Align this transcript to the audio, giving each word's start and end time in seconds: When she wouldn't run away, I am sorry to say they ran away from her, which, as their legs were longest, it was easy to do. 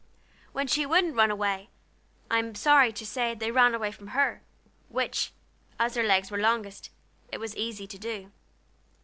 When 0.51 0.65
she 0.65 0.83
wouldn't 0.83 1.15
run 1.15 1.29
away, 1.29 1.69
I 2.31 2.39
am 2.39 2.55
sorry 2.55 2.91
to 2.91 3.05
say 3.05 3.35
they 3.35 3.51
ran 3.51 3.75
away 3.75 3.91
from 3.91 4.07
her, 4.17 4.41
which, 4.89 5.31
as 5.77 5.93
their 5.93 6.03
legs 6.07 6.31
were 6.31 6.39
longest, 6.39 6.89
it 7.31 7.39
was 7.39 7.55
easy 7.55 7.85
to 7.85 7.99
do. 7.99 8.31